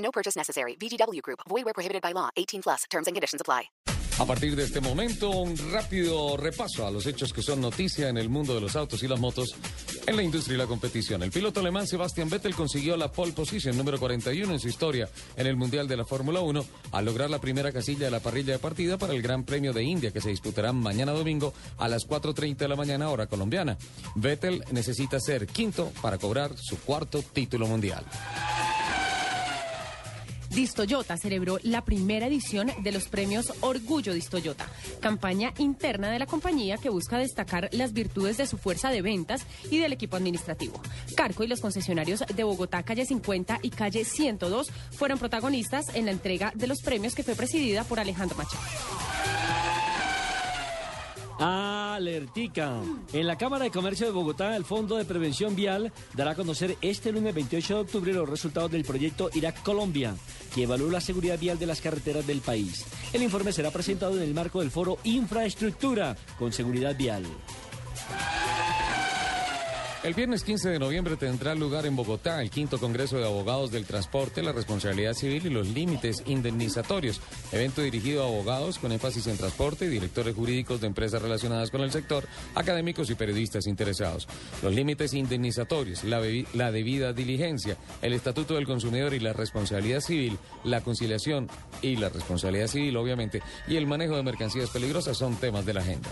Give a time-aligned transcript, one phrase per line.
[0.00, 0.76] No purchase necessary.
[0.76, 1.40] VGW Group.
[1.48, 2.28] Void where prohibited by law.
[2.36, 2.84] 18 plus.
[2.90, 3.70] Terms and conditions apply.
[4.20, 8.18] A partir de este momento, un rápido repaso a los hechos que son noticia en
[8.18, 9.54] el mundo de los autos y las motos
[10.06, 11.22] en la industria y la competición.
[11.22, 15.46] El piloto alemán Sebastian Vettel consiguió la pole position número 41 en su historia en
[15.46, 18.58] el Mundial de la Fórmula 1 al lograr la primera casilla de la parrilla de
[18.58, 22.58] partida para el Gran Premio de India que se disputará mañana domingo a las 4.30
[22.58, 23.78] de la mañana hora colombiana.
[24.16, 28.04] Vettel necesita ser quinto para cobrar su cuarto título mundial.
[30.50, 34.66] Distoyota celebró la primera edición de los premios Orgullo Distoyota,
[35.00, 39.46] campaña interna de la compañía que busca destacar las virtudes de su fuerza de ventas
[39.70, 40.80] y del equipo administrativo.
[41.16, 46.12] Carco y los concesionarios de Bogotá, calle 50 y calle 102 fueron protagonistas en la
[46.12, 48.64] entrega de los premios que fue presidida por Alejandro Machado.
[51.94, 52.80] Alertica.
[53.12, 56.76] En la Cámara de Comercio de Bogotá, el Fondo de Prevención Vial dará a conocer
[56.80, 60.14] este lunes 28 de octubre los resultados del proyecto Irak Colombia,
[60.54, 62.84] que evalúa la seguridad vial de las carreteras del país.
[63.12, 67.24] El informe será presentado en el marco del foro Infraestructura con Seguridad Vial.
[70.02, 73.84] El viernes 15 de noviembre tendrá lugar en Bogotá el quinto Congreso de Abogados del
[73.84, 77.20] Transporte, la responsabilidad civil y los límites indemnizatorios.
[77.52, 81.90] Evento dirigido a abogados con énfasis en transporte, directores jurídicos de empresas relacionadas con el
[81.90, 84.26] sector, académicos y periodistas interesados.
[84.62, 86.22] Los límites indemnizatorios, la,
[86.54, 91.46] la debida diligencia, el Estatuto del Consumidor y la responsabilidad civil, la conciliación
[91.82, 95.80] y la responsabilidad civil, obviamente, y el manejo de mercancías peligrosas son temas de la
[95.82, 96.08] agenda.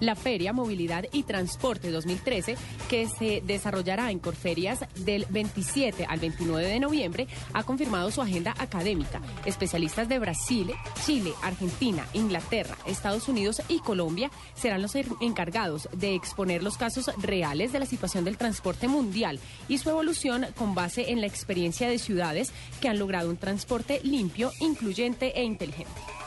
[0.00, 2.56] La Feria Movilidad y Transporte 2013,
[2.88, 8.54] que se desarrollará en Corferias del 27 al 29 de noviembre, ha confirmado su agenda
[8.58, 9.20] académica.
[9.44, 10.72] Especialistas de Brasil,
[11.04, 17.72] Chile, Argentina, Inglaterra, Estados Unidos y Colombia serán los encargados de exponer los casos reales
[17.72, 21.98] de la situación del transporte mundial y su evolución con base en la experiencia de
[21.98, 26.19] ciudades que han logrado un transporte limpio, incluyente e inteligente.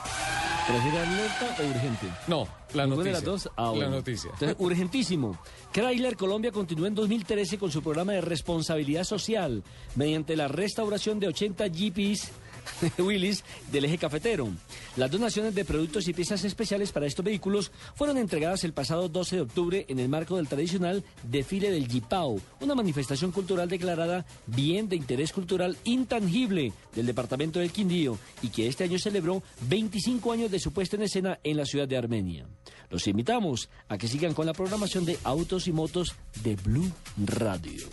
[0.67, 2.07] ¿Prefiere alerta o urgente?
[2.27, 3.03] No, la noticia.
[3.05, 3.49] de las dos?
[3.57, 4.31] Ah, La noticia.
[4.33, 5.37] Entonces, urgentísimo.
[5.73, 9.61] Chrysler Colombia continúa en 2013 con su programa de responsabilidad social
[9.95, 12.31] mediante la restauración de 80 GPs
[12.97, 14.49] Willis del eje cafetero.
[14.95, 19.35] Las donaciones de productos y piezas especiales para estos vehículos fueron entregadas el pasado 12
[19.35, 24.89] de octubre en el marco del tradicional desfile del Jipao, una manifestación cultural declarada bien
[24.89, 30.51] de interés cultural intangible del departamento del Quindío y que este año celebró 25 años
[30.51, 32.45] de su puesta en escena en la ciudad de Armenia.
[32.89, 37.87] Los invitamos a que sigan con la programación de autos y motos de Blue Radio.